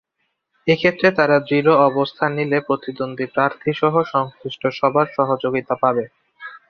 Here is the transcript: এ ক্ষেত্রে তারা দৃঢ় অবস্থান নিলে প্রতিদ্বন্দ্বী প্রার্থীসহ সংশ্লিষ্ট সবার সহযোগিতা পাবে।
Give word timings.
এ 0.67 0.75
ক্ষেত্রে 0.77 1.07
তারা 1.11 1.37
দৃঢ় 1.39 1.73
অবস্থান 1.89 2.29
নিলে 2.33 2.57
প্রতিদ্বন্দ্বী 2.67 3.25
প্রার্থীসহ 3.35 3.93
সংশ্লিষ্ট 4.13 4.63
সবার 4.79 5.07
সহযোগিতা 5.17 5.75
পাবে। 5.83 6.03